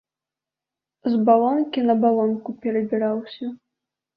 [1.11, 3.43] З балонкі на балонку перабіраўся.